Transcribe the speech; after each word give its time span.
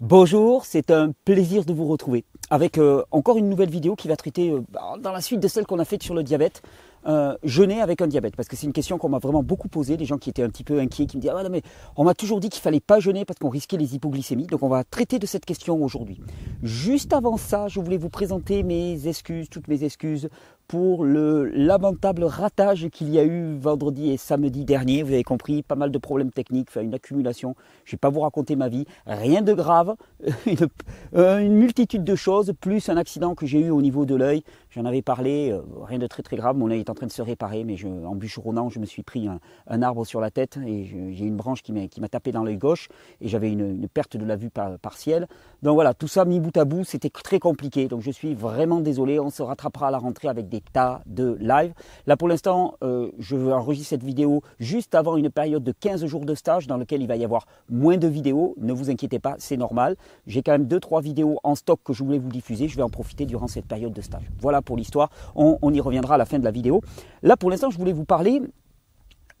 Bonjour, 0.00 0.64
c'est 0.64 0.90
un 0.90 1.12
plaisir 1.24 1.64
de 1.64 1.72
vous 1.72 1.86
retrouver 1.86 2.24
avec 2.50 2.78
euh, 2.78 3.04
encore 3.12 3.38
une 3.38 3.48
nouvelle 3.48 3.70
vidéo 3.70 3.94
qui 3.94 4.08
va 4.08 4.16
traiter 4.16 4.50
euh, 4.50 4.60
bah, 4.70 4.96
dans 5.00 5.12
la 5.12 5.20
suite 5.20 5.38
de 5.38 5.46
celle 5.46 5.66
qu'on 5.66 5.78
a 5.78 5.84
faite 5.84 6.02
sur 6.02 6.14
le 6.14 6.24
diabète. 6.24 6.62
Euh, 7.06 7.36
jeûner 7.42 7.82
avec 7.82 8.00
un 8.00 8.06
diabète 8.06 8.34
Parce 8.34 8.48
que 8.48 8.56
c'est 8.56 8.66
une 8.66 8.72
question 8.72 8.96
qu'on 8.96 9.10
m'a 9.10 9.18
vraiment 9.18 9.42
beaucoup 9.42 9.68
posée, 9.68 9.98
des 9.98 10.06
gens 10.06 10.16
qui 10.16 10.30
étaient 10.30 10.42
un 10.42 10.48
petit 10.48 10.64
peu 10.64 10.80
inquiets, 10.80 11.06
qui 11.06 11.18
me 11.18 11.20
disaient 11.20 11.34
ah, 11.36 11.48
mais 11.50 11.62
on 11.96 12.04
m'a 12.04 12.14
toujours 12.14 12.40
dit 12.40 12.48
qu'il 12.48 12.62
fallait 12.62 12.80
pas 12.80 12.98
jeûner 12.98 13.24
parce 13.24 13.38
qu'on 13.38 13.50
risquait 13.50 13.76
les 13.76 13.94
hypoglycémies. 13.94 14.46
Donc 14.46 14.62
on 14.62 14.68
va 14.68 14.84
traiter 14.84 15.18
de 15.18 15.26
cette 15.26 15.44
question 15.44 15.82
aujourd'hui. 15.84 16.20
Juste 16.62 17.12
avant 17.12 17.36
ça, 17.36 17.68
je 17.68 17.78
voulais 17.78 17.98
vous 17.98 18.08
présenter 18.08 18.62
mes 18.62 19.06
excuses, 19.06 19.48
toutes 19.48 19.68
mes 19.68 19.84
excuses 19.84 20.28
pour 20.68 21.04
le 21.04 21.44
lamentable 21.50 22.24
ratage 22.24 22.88
qu'il 22.88 23.10
y 23.10 23.18
a 23.18 23.24
eu 23.24 23.56
vendredi 23.56 24.10
et 24.10 24.16
samedi 24.16 24.64
dernier. 24.64 25.02
Vous 25.02 25.12
avez 25.12 25.22
compris, 25.22 25.62
pas 25.62 25.74
mal 25.74 25.90
de 25.90 25.98
problèmes 25.98 26.30
techniques, 26.30 26.70
une 26.76 26.94
accumulation. 26.94 27.54
Je 27.84 27.90
ne 27.90 27.92
vais 27.92 27.98
pas 28.00 28.10
vous 28.10 28.20
raconter 28.20 28.56
ma 28.56 28.68
vie, 28.68 28.86
rien 29.06 29.42
de 29.42 29.52
grave, 29.52 29.94
une, 30.46 30.68
euh, 31.14 31.38
une 31.38 31.54
multitude 31.54 32.04
de 32.04 32.14
choses, 32.14 32.52
plus 32.60 32.88
un 32.88 32.96
accident 32.96 33.34
que 33.34 33.46
j'ai 33.46 33.60
eu 33.60 33.70
au 33.70 33.82
niveau 33.82 34.06
de 34.06 34.14
l'œil. 34.14 34.42
J'en 34.70 34.84
avais 34.86 35.02
parlé, 35.02 35.50
euh, 35.52 35.60
rien 35.82 35.98
de 35.98 36.06
très 36.06 36.22
très 36.22 36.36
grave. 36.36 36.56
Mon 36.56 36.70
œil 36.70 36.80
est 36.80 36.90
en 36.90 36.94
train 36.94 37.06
de 37.06 37.12
se 37.12 37.22
réparer, 37.22 37.64
mais 37.64 37.76
en 37.84 38.14
bûcheronnant, 38.14 38.70
je 38.70 38.80
me 38.80 38.86
suis 38.86 39.02
pris 39.02 39.28
un, 39.28 39.82
arbre 39.82 40.04
sur 40.04 40.20
la 40.20 40.30
tête 40.30 40.58
et 40.66 40.84
j'ai 41.12 41.24
une 41.24 41.36
branche 41.36 41.62
qui 41.62 41.72
m'a 41.72 42.08
tapé 42.08 42.32
dans 42.32 42.42
l'œil 42.42 42.56
gauche 42.56 42.88
et 43.20 43.28
j'avais 43.28 43.50
une, 43.50 43.86
perte 43.88 44.16
de 44.16 44.24
la 44.24 44.36
vue 44.36 44.50
partielle. 44.50 45.28
Donc 45.62 45.74
voilà, 45.74 45.94
tout 45.94 46.08
ça 46.08 46.24
mis 46.24 46.40
bout 46.40 46.56
à 46.56 46.64
bout, 46.64 46.84
c'était 46.84 47.10
très 47.10 47.38
compliqué. 47.38 47.86
Donc 47.86 48.00
je 48.00 48.10
suis 48.10 48.34
vraiment 48.34 48.80
désolé. 48.80 49.20
On 49.20 49.30
se 49.30 49.42
rattrapera 49.42 49.88
à 49.88 49.90
la 49.90 49.98
rentrée 49.98 50.28
avec 50.28 50.48
des 50.48 50.53
tas 50.60 51.02
de 51.06 51.36
live. 51.40 51.72
Là 52.06 52.16
pour 52.16 52.28
l'instant, 52.28 52.74
euh, 52.82 53.10
je 53.18 53.36
veux 53.36 53.52
enregistrer 53.52 53.96
cette 53.96 54.04
vidéo 54.04 54.42
juste 54.58 54.94
avant 54.94 55.16
une 55.16 55.30
période 55.30 55.62
de 55.62 55.72
15 55.72 56.06
jours 56.06 56.24
de 56.24 56.34
stage 56.34 56.66
dans 56.66 56.76
lequel 56.76 57.02
il 57.02 57.08
va 57.08 57.16
y 57.16 57.24
avoir 57.24 57.46
moins 57.68 57.96
de 57.96 58.08
vidéos. 58.08 58.54
Ne 58.58 58.72
vous 58.72 58.90
inquiétez 58.90 59.18
pas, 59.18 59.34
c'est 59.38 59.56
normal. 59.56 59.96
J'ai 60.26 60.42
quand 60.42 60.52
même 60.52 60.66
2-3 60.66 61.02
vidéos 61.02 61.38
en 61.42 61.54
stock 61.54 61.80
que 61.84 61.92
je 61.92 62.02
voulais 62.02 62.18
vous 62.18 62.30
diffuser. 62.30 62.68
Je 62.68 62.76
vais 62.76 62.82
en 62.82 62.90
profiter 62.90 63.26
durant 63.26 63.46
cette 63.46 63.66
période 63.66 63.92
de 63.92 64.00
stage. 64.00 64.30
Voilà 64.40 64.62
pour 64.62 64.76
l'histoire. 64.76 65.10
On 65.34 65.72
y 65.72 65.80
reviendra 65.80 66.14
à 66.14 66.18
la 66.18 66.24
fin 66.24 66.38
de 66.38 66.44
la 66.44 66.50
vidéo. 66.50 66.80
Là 67.22 67.36
pour 67.36 67.50
l'instant, 67.50 67.70
je 67.70 67.78
voulais 67.78 67.92
vous 67.92 68.04
parler 68.04 68.40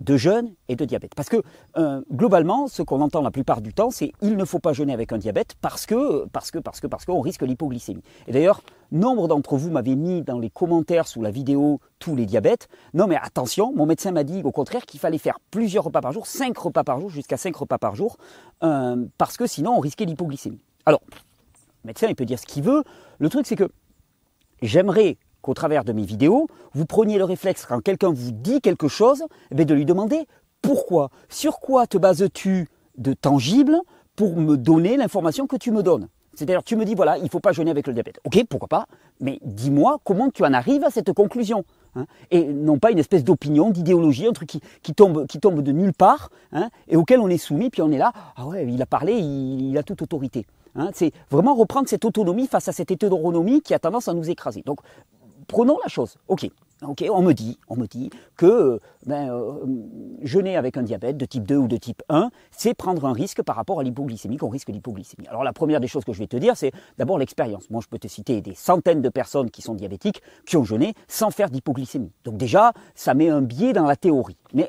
de 0.00 0.16
jeûne 0.16 0.54
et 0.68 0.76
de 0.76 0.84
diabète. 0.84 1.14
Parce 1.14 1.28
que 1.28 1.42
euh, 1.76 2.02
globalement, 2.12 2.66
ce 2.66 2.82
qu'on 2.82 3.00
entend 3.00 3.22
la 3.22 3.30
plupart 3.30 3.60
du 3.60 3.72
temps, 3.72 3.90
c'est 3.90 4.12
il 4.22 4.36
ne 4.36 4.44
faut 4.44 4.58
pas 4.58 4.72
jeûner 4.72 4.92
avec 4.92 5.12
un 5.12 5.18
diabète 5.18 5.54
parce 5.60 5.86
que 5.86 6.26
parce 6.26 6.50
que 6.50 6.58
parce 6.58 6.80
que 6.80 6.86
parce 6.86 7.04
qu'on 7.04 7.20
risque 7.20 7.42
l'hypoglycémie. 7.42 8.02
Et 8.26 8.32
d'ailleurs, 8.32 8.60
nombre 8.90 9.28
d'entre 9.28 9.56
vous 9.56 9.70
m'avaient 9.70 9.94
mis 9.94 10.22
dans 10.22 10.38
les 10.38 10.50
commentaires 10.50 11.06
sous 11.06 11.22
la 11.22 11.30
vidéo 11.30 11.80
tous 11.98 12.16
les 12.16 12.26
diabètes. 12.26 12.68
Non 12.92 13.06
mais 13.06 13.16
attention, 13.16 13.72
mon 13.74 13.86
médecin 13.86 14.10
m'a 14.10 14.24
dit 14.24 14.42
au 14.44 14.52
contraire 14.52 14.84
qu'il 14.84 15.00
fallait 15.00 15.18
faire 15.18 15.38
plusieurs 15.50 15.84
repas 15.84 16.00
par 16.00 16.12
jour, 16.12 16.26
cinq 16.26 16.58
repas 16.58 16.84
par 16.84 17.00
jour, 17.00 17.10
jusqu'à 17.10 17.36
cinq 17.36 17.56
repas 17.56 17.78
par 17.78 17.94
jour, 17.94 18.16
euh, 18.62 19.04
parce 19.16 19.36
que 19.36 19.46
sinon 19.46 19.76
on 19.76 19.80
risquait 19.80 20.04
l'hypoglycémie. 20.04 20.60
Alors, 20.86 21.02
le 21.84 21.88
médecin 21.88 22.08
il 22.08 22.14
peut 22.16 22.26
dire 22.26 22.38
ce 22.38 22.46
qu'il 22.46 22.62
veut. 22.62 22.82
Le 23.18 23.28
truc 23.28 23.46
c'est 23.46 23.56
que 23.56 23.70
j'aimerais 24.60 25.18
qu'au 25.44 25.54
travers 25.54 25.84
de 25.84 25.92
mes 25.92 26.04
vidéos, 26.04 26.48
vous 26.72 26.86
preniez 26.86 27.18
le 27.18 27.24
réflexe 27.24 27.66
quand 27.66 27.80
quelqu'un 27.80 28.10
vous 28.10 28.32
dit 28.32 28.60
quelque 28.62 28.88
chose, 28.88 29.24
eh 29.50 29.64
de 29.64 29.74
lui 29.74 29.84
demander 29.84 30.26
pourquoi, 30.62 31.10
sur 31.28 31.60
quoi 31.60 31.86
te 31.86 31.98
bases-tu 31.98 32.68
de 32.96 33.12
tangible 33.12 33.76
pour 34.16 34.36
me 34.36 34.56
donner 34.56 34.96
l'information 34.96 35.46
que 35.46 35.56
tu 35.56 35.70
me 35.70 35.82
donnes? 35.82 36.08
C'est-à-dire, 36.34 36.64
tu 36.64 36.76
me 36.76 36.84
dis, 36.84 36.94
voilà, 36.94 37.18
il 37.18 37.24
ne 37.24 37.28
faut 37.28 37.40
pas 37.40 37.52
jeûner 37.52 37.70
avec 37.70 37.86
le 37.86 37.92
diabète. 37.92 38.18
Ok, 38.24 38.42
pourquoi 38.48 38.68
pas, 38.68 38.86
mais 39.20 39.38
dis-moi 39.42 39.98
comment 40.02 40.30
tu 40.30 40.42
en 40.44 40.52
arrives 40.52 40.82
à 40.84 40.90
cette 40.90 41.12
conclusion. 41.12 41.64
Hein. 41.96 42.06
et 42.32 42.42
non 42.42 42.80
pas 42.80 42.90
une 42.90 42.98
espèce 42.98 43.22
d'opinion, 43.22 43.70
d'idéologie, 43.70 44.26
un 44.26 44.32
truc 44.32 44.58
qui, 44.82 44.94
tombe, 44.94 45.28
qui 45.28 45.38
tombe 45.38 45.62
de 45.62 45.70
nulle 45.70 45.92
part, 45.92 46.30
hein, 46.50 46.68
et 46.88 46.96
auquel 46.96 47.20
on 47.20 47.28
est 47.28 47.38
soumis, 47.38 47.70
puis 47.70 47.82
on 47.82 47.92
est 47.92 47.98
là, 47.98 48.12
ah 48.34 48.48
ouais, 48.48 48.66
il 48.68 48.82
a 48.82 48.86
parlé, 48.86 49.12
il, 49.12 49.78
a 49.78 49.84
toute 49.84 50.02
autorité. 50.02 50.44
Hein. 50.74 50.90
c'est 50.92 51.12
vraiment 51.30 51.54
reprendre 51.54 51.88
cette 51.88 52.04
autonomie 52.04 52.48
face 52.48 52.66
à 52.66 52.72
cette 52.72 52.90
hétéronomie 52.90 53.60
qui 53.60 53.74
a 53.74 53.78
tendance 53.78 54.08
à 54.08 54.12
nous 54.12 54.28
écraser. 54.28 54.62
Donc, 54.66 54.80
prenons 55.46 55.78
la 55.82 55.88
chose. 55.88 56.16
Ok, 56.28 57.04
on 57.10 57.22
me 57.22 57.32
dit, 57.32 57.58
on 57.68 57.76
me 57.76 57.86
dit 57.86 58.10
que 58.36 58.78
ben, 59.06 59.30
euh, 59.30 59.64
jeûner 60.22 60.56
avec 60.56 60.76
un 60.76 60.82
diabète 60.82 61.16
de 61.16 61.24
type 61.24 61.46
2 61.46 61.56
ou 61.56 61.68
de 61.68 61.76
type 61.76 62.02
1, 62.08 62.30
c'est 62.50 62.74
prendre 62.74 63.06
un 63.06 63.12
risque 63.12 63.42
par 63.42 63.56
rapport 63.56 63.80
à 63.80 63.82
l'hypoglycémie, 63.82 64.36
qu'on 64.36 64.48
risque 64.48 64.68
l'hypoglycémie. 64.68 65.26
Alors 65.28 65.44
la 65.44 65.52
première 65.52 65.80
des 65.80 65.86
choses 65.86 66.04
que 66.04 66.12
je 66.12 66.18
vais 66.18 66.26
te 66.26 66.36
dire, 66.36 66.56
c'est 66.56 66.72
d'abord 66.98 67.18
l'expérience. 67.18 67.70
Moi, 67.70 67.80
je 67.82 67.88
peux 67.88 67.98
te 67.98 68.08
citer 68.08 68.40
des 68.40 68.54
centaines 68.54 69.02
de 69.02 69.08
personnes 69.08 69.50
qui 69.50 69.62
sont 69.62 69.74
diabétiques, 69.74 70.20
qui 70.46 70.56
ont 70.56 70.64
jeûné 70.64 70.94
sans 71.08 71.30
faire 71.30 71.48
d'hypoglycémie. 71.48 72.12
Donc 72.24 72.36
déjà, 72.36 72.72
ça 72.94 73.14
met 73.14 73.28
un 73.28 73.40
biais 73.40 73.72
dans 73.72 73.86
la 73.86 73.96
théorie. 73.96 74.36
Mais 74.52 74.68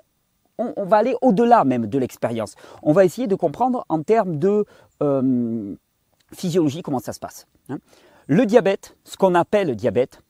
on, 0.57 0.85
va 0.85 0.97
aller 0.97 1.15
au-delà 1.21 1.65
même 1.65 1.87
de 1.87 1.99
l'expérience. 1.99 2.55
On 2.81 2.93
va 2.93 3.03
essayer 3.03 3.27
de 3.27 3.35
comprendre 3.35 3.85
en 3.89 4.03
termes 4.03 4.37
de 4.39 4.63
euh, 5.03 5.75
physiologie 6.33 6.81
comment 6.81 6.99
ça 6.99 7.11
se 7.11 7.19
passe. 7.19 7.45
Hein. 7.69 7.79
Le 8.27 8.45
diabète, 8.45 8.97
ce 9.03 9.17
qu'on 9.17 9.35
appelle 9.35 9.67
le 9.67 9.75
diabète, 9.75 10.21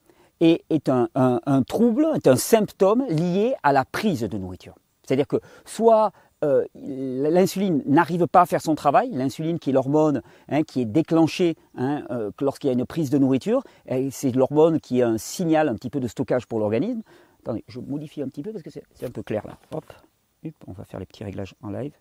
est, 0.41 0.89
un, 0.89 1.63
trouble, 1.67 2.07
est 2.15 2.27
un 2.27 2.35
symptôme 2.35 3.05
lié 3.09 3.55
à 3.63 3.73
la 3.73 3.85
prise 3.85 4.21
de 4.21 4.37
nourriture. 4.37 4.75
C'est-à-dire 5.03 5.27
que 5.27 5.37
soit 5.65 6.11
euh, 6.43 6.65
l'insuline 6.73 7.81
n'arrive 7.85 8.27
pas 8.27 8.41
à 8.41 8.45
faire 8.45 8.61
son 8.61 8.75
travail, 8.75 9.09
l'insuline 9.11 9.59
qui 9.59 9.69
est 9.69 9.73
l'hormone 9.73 10.21
hein, 10.49 10.63
qui 10.63 10.81
est 10.81 10.85
déclenchée 10.85 11.55
hein, 11.75 12.03
euh, 12.09 12.31
lorsqu'il 12.41 12.67
y 12.67 12.69
a 12.71 12.73
une 12.73 12.85
prise 12.85 13.09
de 13.09 13.17
nourriture, 13.17 13.63
c'est 14.11 14.35
l'hormone 14.35 14.79
qui 14.79 14.99
est 14.99 15.03
un 15.03 15.17
signal 15.17 15.69
un 15.69 15.75
petit 15.75 15.89
peu 15.89 15.99
de 15.99 16.07
stockage 16.07 16.45
pour 16.47 16.59
l'organisme. 16.59 17.01
Attendez, 17.41 17.63
je 17.67 17.79
modifie 17.79 18.21
un 18.21 18.27
petit 18.27 18.41
peu 18.41 18.51
parce 18.51 18.63
que 18.63 18.69
c'est 18.69 19.05
un 19.05 19.11
peu 19.11 19.23
clair 19.23 19.45
là. 19.45 19.57
Hop, 19.71 19.85
on 20.67 20.73
va 20.73 20.83
faire 20.83 20.99
les 20.99 21.05
petits 21.05 21.23
réglages 21.23 21.55
en 21.61 21.69
live. 21.69 21.93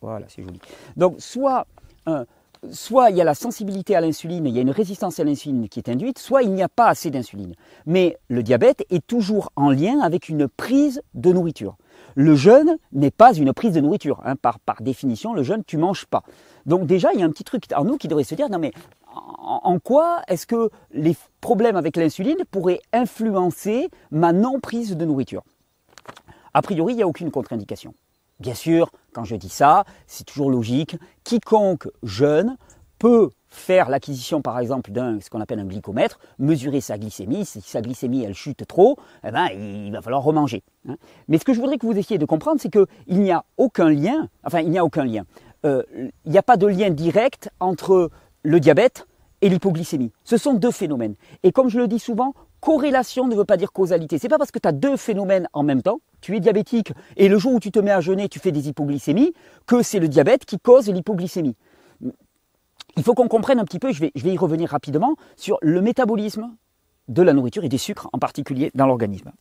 Voilà, 0.00 0.26
c'est 0.28 0.42
joli. 0.42 0.60
Donc, 0.96 1.20
soit 1.20 1.66
soit 2.70 3.10
il 3.10 3.16
y 3.16 3.20
a 3.20 3.24
la 3.24 3.34
sensibilité 3.34 3.96
à 3.96 4.00
l'insuline, 4.00 4.46
il 4.46 4.54
y 4.54 4.58
a 4.58 4.62
une 4.62 4.70
résistance 4.70 5.18
à 5.20 5.24
l'insuline 5.24 5.68
qui 5.68 5.78
est 5.78 5.88
induite, 5.88 6.18
soit 6.18 6.42
il 6.42 6.52
n'y 6.52 6.62
a 6.62 6.68
pas 6.68 6.88
assez 6.88 7.10
d'insuline. 7.10 7.54
Mais 7.86 8.18
le 8.28 8.42
diabète 8.42 8.84
est 8.90 9.06
toujours 9.06 9.50
en 9.56 9.70
lien 9.70 10.00
avec 10.00 10.28
une 10.28 10.48
prise 10.48 11.02
de 11.14 11.32
nourriture. 11.32 11.76
Le 12.14 12.34
jeûne 12.34 12.78
n'est 12.92 13.10
pas 13.10 13.32
une 13.34 13.52
prise 13.52 13.72
de 13.72 13.80
nourriture. 13.80 14.20
Hein. 14.24 14.36
Par, 14.36 14.58
définition, 14.80 15.34
le 15.34 15.42
jeûne, 15.42 15.62
tu 15.66 15.76
manges 15.76 16.06
pas. 16.06 16.22
Donc 16.66 16.86
déjà, 16.86 17.12
il 17.12 17.20
y 17.20 17.22
a 17.22 17.26
un 17.26 17.30
petit 17.30 17.44
truc 17.44 17.64
en 17.74 17.84
nous 17.84 17.96
qui 17.96 18.08
devrait 18.08 18.24
se 18.24 18.34
dire, 18.34 18.48
non 18.48 18.58
mais 18.58 18.72
en 19.10 19.78
quoi 19.78 20.22
est-ce 20.28 20.46
que 20.46 20.70
les 20.92 21.16
problèmes 21.40 21.76
avec 21.76 21.96
l'insuline 21.96 22.44
pourraient 22.50 22.80
influencer 22.92 23.88
ma 24.10 24.32
non-prise 24.32 24.96
de 24.96 25.04
nourriture? 25.04 25.42
A 26.54 26.62
priori, 26.62 26.94
il 26.94 26.96
n'y 26.96 27.02
a 27.02 27.08
aucune 27.08 27.30
contre-indication. 27.30 27.94
Bien 28.40 28.54
sûr, 28.54 28.90
quand 29.12 29.24
je 29.24 29.36
dis 29.36 29.48
ça, 29.48 29.84
c'est 30.06 30.24
toujours 30.24 30.50
logique. 30.50 30.96
Quiconque 31.24 31.88
jeune 32.02 32.56
peut 32.98 33.30
faire 33.48 33.88
l'acquisition 33.88 34.42
par 34.42 34.58
exemple 34.58 34.92
d'un 34.92 35.18
qu'on 35.30 35.40
appelle 35.40 35.58
un 35.58 35.64
glycomètre, 35.64 36.18
mesurer 36.38 36.80
sa 36.80 36.98
glycémie, 36.98 37.44
si 37.44 37.60
sa 37.60 37.80
glycémie 37.80 38.22
elle 38.22 38.34
chute 38.34 38.66
trop, 38.66 38.96
eh 39.24 39.30
ben, 39.30 39.46
il 39.46 39.90
va 39.90 40.02
falloir 40.02 40.22
remanger. 40.22 40.62
Hein. 40.88 40.96
Mais 41.28 41.38
ce 41.38 41.44
que 41.44 41.52
je 41.52 41.60
voudrais 41.60 41.78
que 41.78 41.86
vous 41.86 41.96
essayiez 41.96 42.18
de 42.18 42.26
comprendre, 42.26 42.60
c'est 42.60 42.70
qu'il 42.70 43.20
n'y 43.20 43.32
a 43.32 43.44
aucun 43.56 43.90
lien, 43.90 44.28
enfin 44.44 44.60
il 44.60 44.70
n'y 44.70 44.78
a 44.78 44.84
aucun 44.84 45.04
lien, 45.04 45.24
euh, 45.64 45.82
il 46.24 46.30
n'y 46.30 46.38
a 46.38 46.42
pas 46.42 46.56
de 46.56 46.66
lien 46.66 46.90
direct 46.90 47.50
entre 47.58 48.10
le 48.42 48.60
diabète 48.60 49.06
et 49.40 49.48
l'hypoglycémie. 49.48 50.12
Ce 50.24 50.36
sont 50.36 50.54
deux 50.54 50.70
phénomènes. 50.70 51.14
Et 51.42 51.52
comme 51.52 51.68
je 51.68 51.78
le 51.78 51.88
dis 51.88 51.98
souvent, 51.98 52.34
corrélation 52.60 53.26
ne 53.26 53.34
veut 53.34 53.44
pas 53.44 53.56
dire 53.56 53.72
causalité. 53.72 54.18
C'est 54.18 54.28
pas 54.28 54.38
parce 54.38 54.50
que 54.50 54.58
tu 54.58 54.68
as 54.68 54.72
deux 54.72 54.96
phénomènes 54.96 55.48
en 55.52 55.62
même 55.62 55.82
temps, 55.82 56.00
tu 56.20 56.36
es 56.36 56.40
diabétique 56.40 56.92
et 57.16 57.28
le 57.28 57.38
jour 57.38 57.54
où 57.54 57.60
tu 57.60 57.70
te 57.70 57.78
mets 57.78 57.90
à 57.90 58.00
jeûner, 58.00 58.28
tu 58.28 58.38
fais 58.38 58.52
des 58.52 58.68
hypoglycémies, 58.68 59.32
que 59.66 59.82
c'est 59.82 60.00
le 60.00 60.08
diabète 60.08 60.44
qui 60.44 60.58
cause 60.58 60.88
l'hypoglycémie. 60.88 61.56
Il 62.96 63.02
faut 63.02 63.14
qu'on 63.14 63.28
comprenne 63.28 63.60
un 63.60 63.64
petit 63.64 63.78
peu, 63.78 63.92
je 63.92 64.00
vais, 64.00 64.12
y 64.14 64.36
revenir 64.36 64.70
rapidement, 64.70 65.14
sur 65.36 65.58
le 65.62 65.80
métabolisme 65.80 66.56
de 67.06 67.22
la 67.22 67.32
nourriture 67.32 67.64
et 67.64 67.68
des 67.68 67.78
sucres 67.78 68.08
en 68.12 68.18
particulier 68.18 68.70
dans 68.74 68.86
l'organisme. 68.86 69.32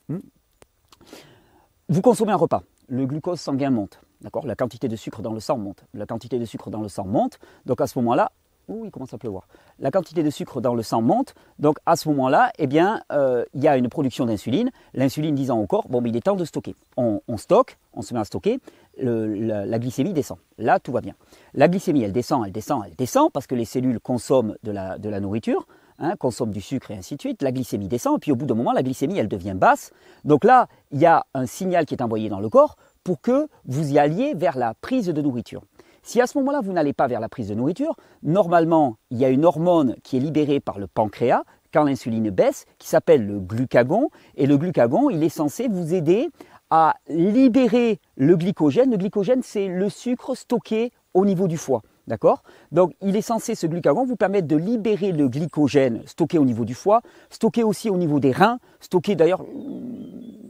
Vous 1.89 2.01
consommez 2.01 2.31
un 2.31 2.37
repas, 2.37 2.63
le 2.87 3.05
glucose 3.05 3.39
sanguin 3.39 3.69
monte, 3.69 3.99
d'accord? 4.21 4.45
La 4.45 4.55
quantité 4.55 4.87
de 4.87 4.95
sucre 4.95 5.21
dans 5.21 5.33
le 5.33 5.39
sang 5.39 5.57
monte. 5.57 5.85
La 5.93 6.05
quantité 6.05 6.37
de 6.37 6.45
sucre 6.45 6.69
dans 6.69 6.81
le 6.81 6.89
sang 6.89 7.05
monte, 7.05 7.39
donc 7.65 7.81
à 7.81 7.87
ce 7.87 7.97
moment-là, 7.99 8.31
Ouh, 8.67 8.83
il 8.83 8.91
commence 8.91 9.13
à 9.13 9.17
pleuvoir. 9.17 9.47
La 9.79 9.91
quantité 9.91 10.23
de 10.23 10.29
sucre 10.29 10.59
dans 10.59 10.75
le 10.75 10.83
sang 10.83 11.01
monte, 11.01 11.35
donc 11.57 11.77
à 11.85 11.95
ce 11.95 12.09
moment-là, 12.09 12.51
eh 12.57 12.67
bien, 12.67 13.01
euh, 13.13 13.45
il 13.53 13.63
y 13.63 13.67
a 13.67 13.77
une 13.77 13.87
production 13.87 14.25
d'insuline. 14.25 14.71
L'insuline 14.93 15.35
disant 15.35 15.57
au 15.57 15.67
corps, 15.67 15.87
bon, 15.87 16.03
il 16.03 16.15
est 16.17 16.21
temps 16.21 16.35
de 16.35 16.43
stocker. 16.43 16.75
On, 16.97 17.21
stocke, 17.37 17.77
on 17.93 18.01
se 18.01 18.13
met 18.13 18.19
à 18.19 18.25
stocker, 18.25 18.59
la, 18.97 19.79
glycémie 19.79 20.11
descend. 20.11 20.37
Là, 20.57 20.79
tout 20.79 20.91
va 20.91 20.99
bien. 20.99 21.13
La 21.53 21.69
glycémie, 21.69 22.03
elle 22.03 22.11
descend, 22.11 22.45
elle 22.45 22.51
descend, 22.51 22.83
elle 22.85 22.95
descend, 22.95 23.31
parce 23.31 23.47
que 23.47 23.55
les 23.55 23.65
cellules 23.65 24.01
consomment 24.01 24.55
de 24.63 24.71
la, 24.71 24.97
de 24.97 25.07
la 25.07 25.21
nourriture, 25.21 25.65
hein, 25.99 26.15
consomment 26.17 26.51
du 26.51 26.61
sucre 26.61 26.91
et 26.91 26.97
ainsi 26.97 27.15
de 27.15 27.21
suite. 27.21 27.41
La 27.43 27.53
glycémie 27.53 27.87
descend, 27.87 28.17
et 28.17 28.19
puis 28.19 28.33
au 28.33 28.35
bout 28.35 28.47
d'un 28.47 28.55
moment, 28.55 28.73
la 28.73 28.83
glycémie, 28.83 29.17
elle 29.17 29.29
devient 29.29 29.55
basse. 29.55 29.91
Donc 30.25 30.43
là, 30.43 30.67
il 30.91 30.99
y 30.99 31.05
a 31.05 31.25
un 31.33 31.45
signal 31.45 31.85
qui 31.85 31.93
est 31.93 32.03
envoyé 32.03 32.27
dans 32.27 32.41
le 32.41 32.49
corps 32.49 32.75
pour 33.05 33.21
que 33.21 33.47
vous 33.63 33.93
y 33.93 33.97
alliez 33.97 34.33
vers 34.33 34.57
la 34.57 34.73
prise 34.73 35.07
de 35.07 35.21
nourriture. 35.21 35.61
Si 36.07 36.21
à 36.21 36.25
ce 36.25 36.37
moment-là, 36.37 36.61
vous 36.61 36.71
n'allez 36.71 36.93
pas 36.93 37.07
vers 37.07 37.19
la 37.19 37.27
prise 37.27 37.49
de 37.49 37.53
nourriture, 37.53 37.97
normalement, 38.23 38.95
il 39.09 39.17
y 39.17 39.25
a 39.25 39.29
une 39.29 39.43
hormone 39.43 39.97
qui 40.03 40.15
est 40.15 40.21
libérée 40.21 40.61
par 40.61 40.79
le 40.79 40.87
pancréas 40.87 41.43
quand 41.73 41.83
l'insuline 41.83 42.29
baisse, 42.29 42.63
qui 42.77 42.87
s'appelle 42.87 43.27
le 43.27 43.41
glucagon. 43.41 44.09
Et 44.37 44.47
le 44.47 44.57
glucagon, 44.57 45.09
il 45.09 45.21
est 45.21 45.27
censé 45.27 45.67
vous 45.67 45.93
aider 45.93 46.29
à 46.69 46.95
libérer 47.09 47.99
le 48.15 48.37
glycogène. 48.37 48.89
Le 48.91 48.95
glycogène, 48.95 49.41
c'est 49.43 49.67
le 49.67 49.89
sucre 49.89 50.33
stocké 50.33 50.93
au 51.13 51.25
niveau 51.25 51.49
du 51.49 51.57
foie. 51.57 51.81
D'accord? 52.07 52.43
Donc, 52.71 52.93
il 53.01 53.15
est 53.15 53.21
censé, 53.21 53.53
ce 53.53 53.67
glucagon, 53.67 54.05
vous 54.05 54.15
permettre 54.15 54.47
de 54.47 54.55
libérer 54.55 55.11
le 55.11 55.27
glycogène 55.27 56.01
stocké 56.05 56.37
au 56.37 56.45
niveau 56.45 56.63
du 56.63 56.73
foie, 56.73 57.01
stocké 57.29 57.63
aussi 57.63 57.89
au 57.89 57.97
niveau 57.97 58.19
des 58.19 58.31
reins, 58.31 58.59
stocké 58.79 59.15
d'ailleurs, 59.15 59.43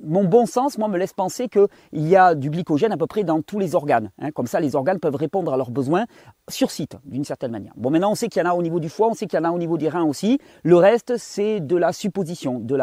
mon 0.04 0.24
bon 0.24 0.46
sens, 0.46 0.78
moi, 0.78 0.88
me 0.88 0.98
laisse 0.98 1.14
penser 1.14 1.50
qu'il 1.50 1.68
y 1.94 2.16
a 2.16 2.34
du 2.34 2.50
glycogène 2.50 2.92
à 2.92 2.98
peu 2.98 3.08
près 3.08 3.24
dans 3.24 3.42
tous 3.42 3.60
les 3.60 3.76
organes. 3.76 4.12
Hein. 4.20 4.32
Comme 4.32 4.48
ça, 4.48 4.60
les 4.60 4.76
organes 4.76 5.00
peuvent 5.00 5.16
répondre 5.16 5.54
à 5.54 5.58
leurs 5.58 5.72
besoins 5.72 6.06
sur 6.48 6.72
site, 6.72 6.96
d'une 7.04 7.26
certaine 7.26 7.52
manière. 7.52 7.74
Bon, 7.76 7.90
maintenant, 7.90 8.12
on 8.12 8.16
sait 8.16 8.30
qu'il 8.30 8.42
y 8.42 8.46
en 8.46 8.50
a 8.50 8.54
au 8.54 8.62
niveau 8.62 8.80
du 8.80 8.90
foie, 8.90 9.10
on 9.10 9.14
sait 9.14 9.28
qu'il 9.28 9.38
y 9.38 9.42
en 9.42 9.46
a 9.46 9.52
au 9.52 9.58
niveau 9.58 9.78
des 9.78 9.90
reins 9.90 10.06
aussi. 10.06 10.40
Le 10.64 10.78
reste, 10.78 11.18
c'est 11.18 11.60
de 11.60 11.76
la 11.76 11.92
supposition, 11.92 12.60
de 12.60 12.78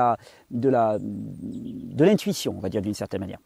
de 0.50 2.04
l'intuition, 2.04 2.54
on 2.56 2.60
va 2.60 2.68
dire, 2.68 2.82
d'une 2.82 2.94
certaine 2.94 3.20
manière. 3.20 3.38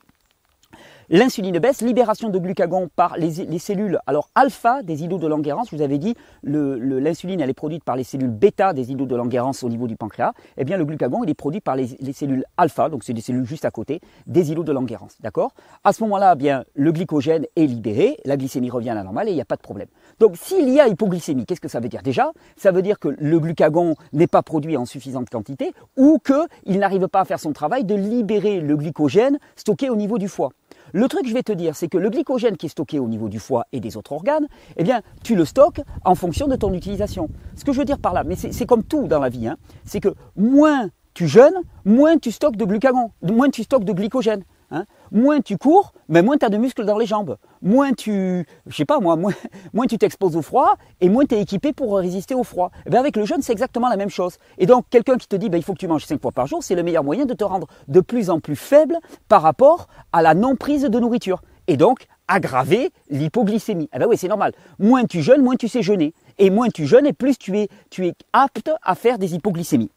L'insuline 1.11 1.59
baisse, 1.59 1.81
libération 1.81 2.29
de 2.29 2.39
glucagon 2.39 2.91
par 2.95 3.17
les, 3.17 3.59
cellules 3.59 3.99
alors 4.07 4.29
alpha 4.35 4.83
des 4.83 5.05
îlots 5.05 5.17
de 5.17 5.27
Langerhans. 5.27 5.65
Vous 5.73 5.81
avais 5.81 5.97
dit, 5.97 6.15
l'insuline 6.43 7.41
est 7.41 7.55
produite 7.55 7.83
par 7.83 7.97
les 7.97 8.05
cellules 8.05 8.29
bêta 8.29 8.75
des 8.75 8.93
îlots 8.93 9.07
de 9.07 9.17
Langerhans 9.17 9.53
au 9.63 9.71
niveau 9.71 9.87
du 9.87 9.97
pancréas. 9.97 10.35
Eh 10.59 10.67
bien, 10.67 10.77
le 10.77 10.85
glucagon 10.85 11.25
est 11.25 11.33
produit 11.33 11.63
par 11.63 11.77
les, 11.77 11.87
cellules 12.13 12.45
alpha, 12.59 12.91
donc 12.91 13.05
c'est 13.05 13.15
des 13.15 13.23
cellules 13.23 13.47
juste 13.47 13.65
à 13.65 13.71
côté 13.71 14.03
des 14.27 14.53
îlots 14.53 14.65
de 14.65 14.73
Langerhans. 14.73 15.09
D'accord? 15.21 15.55
À 15.83 15.95
ce 15.95 16.03
moment-là, 16.03 16.35
eh 16.35 16.39
bien, 16.39 16.65
le 16.75 16.93
glycogène 16.93 17.47
est 17.57 17.65
libéré, 17.65 18.19
la 18.27 18.37
glycémie 18.37 18.69
revient 18.69 18.91
à 18.91 18.95
la 18.95 19.03
normale 19.03 19.29
et 19.29 19.31
il 19.31 19.37
n'y 19.37 19.41
a 19.41 19.47
pas 19.47 19.57
de 19.57 19.63
problème. 19.63 19.89
Donc, 20.21 20.37
s'il 20.37 20.69
y 20.69 20.79
a 20.79 20.89
hypoglycémie, 20.89 21.47
qu'est-ce 21.47 21.63
que 21.63 21.69
ça 21.69 21.81
veut 21.81 21.89
dire? 21.89 22.03
Déjà 22.03 22.33
Ça 22.57 22.71
veut 22.71 22.83
dire 22.83 22.99
que 22.99 23.09
le 23.09 23.41
glucagon 23.41 23.95
n'est 24.13 24.27
pas 24.27 24.43
produit 24.43 24.77
en 24.77 24.85
suffisante 24.85 25.31
quantité 25.31 25.73
ou 25.97 26.19
qu'il 26.19 26.79
n'arrive 26.79 27.09
pas 27.09 27.21
à 27.21 27.25
faire 27.25 27.41
son 27.41 27.55
travail 27.55 27.85
de 27.85 27.95
libérer 27.95 28.61
le 28.61 28.77
glycogène 28.77 29.39
stocké 29.57 29.89
au 29.89 29.97
niveau 29.97 30.19
du 30.19 30.29
foie. 30.29 30.51
Le 30.93 31.09
truc, 31.09 31.27
je 31.27 31.35
vais 31.35 31.43
te 31.43 31.53
dire, 31.53 31.77
c'est 31.77 31.89
que 31.89 31.99
le 31.99 32.11
glycogène 32.11 32.57
qui 32.57 32.67
est 32.67 32.71
stocké 32.71 32.99
au 32.99 33.09
niveau 33.09 33.29
du 33.29 33.39
foie 33.39 33.67
et 33.73 33.81
des 33.81 33.97
autres 33.97 34.13
organes, 34.13 34.47
eh 34.77 34.85
bien, 34.85 35.03
tu 35.23 35.35
le 35.35 35.45
stockes 35.45 35.81
en 36.05 36.15
fonction 36.15 36.49
de 36.49 36.57
ton 36.57 36.73
utilisation. 36.73 37.29
Ce 37.57 37.65
que 37.65 37.73
je 37.73 37.79
veux 37.79 37.85
dire 37.85 37.99
par 37.99 38.13
là, 38.13 38.25
mais 38.25 38.37
c'est 38.37 38.67
comme 38.67 38.83
tout 38.83 39.07
dans 39.07 39.21
la 39.21 39.29
vie, 39.29 39.49
hein, 39.49 39.57
c'est 39.85 40.01
que 40.01 40.15
moins 40.37 40.89
tu 41.15 41.27
jeûnes, 41.27 41.61
moins 41.85 42.19
tu 42.19 42.31
stockes 42.31 42.57
de 42.57 42.65
glucagon, 42.65 43.11
moins 43.23 43.51
tu 43.51 43.65
stockes 43.65 43.85
de 43.85 43.93
glycogène. 43.93 44.45
Hein. 44.71 44.85
Moins 45.13 45.41
tu 45.41 45.57
cours, 45.57 45.93
mais 46.09 46.23
moins 46.23 46.37
tu 46.37 46.47
as 46.47 46.49
de 46.49 46.57
muscles 46.57 46.85
dans 46.85 46.99
les 46.99 47.07
jambes. 47.07 47.37
Moins 47.63 47.93
tu, 47.93 48.47
je 48.67 48.77
sais 48.77 48.85
pas 48.85 49.01
moi, 49.01 49.17
moins, 49.17 49.87
tu 49.89 49.99
t'exposes 49.99 50.37
au 50.37 50.43
froid 50.43 50.77
et 51.01 51.09
moins 51.09 51.25
tu 51.25 51.35
es 51.35 51.41
équipé 51.41 51.73
pour 51.73 51.97
résister 51.97 52.35
au 52.35 52.45
froid. 52.45 52.71
Eh 52.91 52.97
avec 52.97 53.17
le 53.17 53.25
jeûne, 53.25 53.43
c'est 53.43 53.53
exactement 53.53 53.89
la 53.89 53.97
même 53.97 54.11
chose. 54.11 54.39
Et 54.59 54.67
donc, 54.67 54.87
quelqu'un 54.91 55.17
qui 55.17 55.29
te 55.29 55.37
dit, 55.37 55.49
ben, 55.49 55.59
il 55.59 55.63
faut 55.63 55.73
que 55.73 55.79
tu 55.79 55.89
manges 55.89 56.05
5 56.05 56.21
fois 56.21 56.33
par 56.33 56.47
jour, 56.47 56.63
c'est 56.63 56.75
le 56.75 56.83
meilleur 56.83 57.05
moyen 57.05 57.25
de 57.25 57.35
te 57.35 57.45
rendre 57.45 57.67
de 57.89 58.01
plus 58.01 58.31
en 58.31 58.41
plus 58.41 58.57
faible 58.57 58.99
par 59.29 59.43
rapport 59.43 59.89
à 60.13 60.23
la 60.23 60.35
non-prise 60.35 60.83
de 60.83 60.99
nourriture. 60.99 61.43
Et 61.67 61.77
donc, 61.77 62.07
aggraver 62.29 62.91
l'hypoglycémie. 63.11 63.89
Eh 63.93 63.99
ben 63.99 64.07
oui, 64.07 64.17
c'est 64.17 64.29
normal. 64.29 64.53
Moins 64.79 65.05
tu 65.05 65.23
jeûnes, 65.23 65.43
moins 65.43 65.57
tu 65.57 65.69
sais 65.69 65.83
jeûner. 65.83 66.15
Et 66.39 66.51
moins 66.51 66.69
tu 66.69 66.87
jeûnes, 66.87 67.07
et 67.07 67.13
plus 67.13 67.39
tu 67.39 67.59
es, 67.59 67.69
tu 67.91 68.07
es 68.07 68.15
apte 68.33 68.71
à 68.83 68.95
faire 68.95 69.19
des 69.19 69.35
hypoglycémies. 69.35 69.91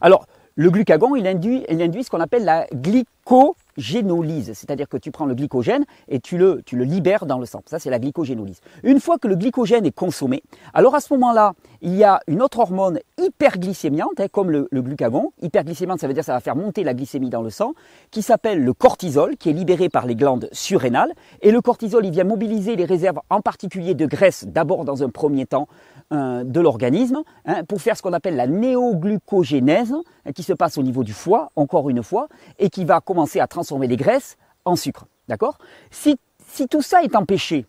Alors, 0.00 0.26
le 0.54 0.70
glucagon, 0.70 1.16
il 1.16 1.26
induit, 1.26 1.64
il 1.68 1.80
induit 1.80 2.04
ce 2.04 2.10
qu'on 2.10 2.20
appelle 2.20 2.44
la 2.44 2.66
glyco 2.74 3.08
génolyse, 3.76 4.52
c'est-à-dire 4.54 4.88
que 4.88 4.96
tu 4.96 5.10
prends 5.10 5.26
le 5.26 5.34
glycogène 5.34 5.84
et 6.08 6.20
tu 6.20 6.36
le, 6.36 6.62
tu 6.64 6.76
le 6.76 6.84
libères 6.84 7.26
dans 7.26 7.38
le 7.38 7.46
sang. 7.46 7.62
Ça, 7.66 7.78
c'est 7.78 7.90
la 7.90 7.98
glycogénolyse. 7.98 8.60
Une 8.82 9.00
fois 9.00 9.18
que 9.18 9.28
le 9.28 9.36
glycogène 9.36 9.86
est 9.86 9.94
consommé, 9.94 10.42
alors 10.74 10.94
à 10.94 11.00
ce 11.00 11.12
moment-là, 11.14 11.54
il 11.80 11.94
y 11.94 12.04
a 12.04 12.20
une 12.26 12.42
autre 12.42 12.60
hormone 12.60 13.00
hyperglycémiante, 13.18 14.20
hein, 14.20 14.26
comme 14.30 14.50
le, 14.50 14.68
glucagon. 14.72 15.32
Hyperglycémiante, 15.40 16.00
ça 16.00 16.06
veut 16.06 16.14
dire 16.14 16.22
que 16.22 16.26
ça 16.26 16.34
va 16.34 16.40
faire 16.40 16.56
monter 16.56 16.84
la 16.84 16.94
glycémie 16.94 17.30
dans 17.30 17.42
le 17.42 17.50
sang, 17.50 17.72
qui 18.10 18.22
s'appelle 18.22 18.62
le 18.62 18.72
cortisol, 18.72 19.36
qui 19.36 19.50
est 19.50 19.54
libéré 19.54 19.88
par 19.88 20.06
les 20.06 20.14
glandes 20.14 20.48
surrénales. 20.52 21.12
Et 21.40 21.50
le 21.50 21.60
cortisol, 21.60 22.04
il 22.04 22.12
vient 22.12 22.24
mobiliser 22.24 22.76
les 22.76 22.84
réserves, 22.84 23.20
en 23.30 23.40
particulier 23.40 23.94
de 23.94 24.06
graisse, 24.06 24.44
d'abord 24.46 24.84
dans 24.84 25.02
un 25.02 25.08
premier 25.08 25.46
temps, 25.46 25.68
euh, 26.12 26.44
de 26.44 26.60
l'organisme, 26.60 27.22
hein, 27.46 27.64
pour 27.64 27.80
faire 27.80 27.96
ce 27.96 28.02
qu'on 28.02 28.12
appelle 28.12 28.36
la 28.36 28.46
néoglucogénèse, 28.46 29.92
hein, 29.92 30.32
qui 30.32 30.42
se 30.42 30.52
passe 30.52 30.76
au 30.76 30.82
niveau 30.82 31.04
du 31.04 31.14
foie, 31.14 31.50
encore 31.56 31.88
une 31.88 32.02
fois, 32.02 32.28
et 32.58 32.68
qui 32.68 32.84
va 32.84 33.00
commencer 33.12 33.40
à 33.40 33.46
transformer 33.46 33.88
les 33.88 33.98
graisses 33.98 34.38
en 34.64 34.74
sucre. 34.74 35.04
D'accord? 35.28 35.58
Si, 35.90 36.16
si 36.48 36.66
tout 36.66 36.80
ça 36.80 37.02
est 37.02 37.14
empêché, 37.14 37.66